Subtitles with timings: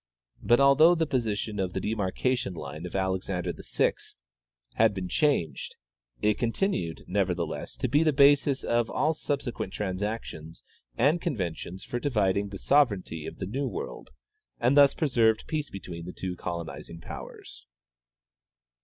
[0.41, 3.93] But although the position of the demarcation line of Alexander VI
[4.73, 5.75] had been changed,
[6.23, 10.63] it continued, nevertheless, to be the basis of all subsequent transactions
[10.97, 14.09] and conventions for dividing the sovereignty of the new world,
[14.59, 17.67] and thus preserved peace between the two colonizing powers.